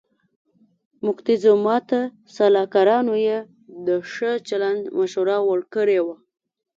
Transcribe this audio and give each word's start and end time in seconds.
موکتیزوما 1.05 1.77
ته 1.89 1.99
سلاکارانو 2.35 3.15
یې 3.27 3.37
د 3.87 3.89
ښه 4.11 4.31
چلند 4.47 4.83
مشوره 4.97 5.37
ورکړې 5.49 5.99
وه. 6.05 6.15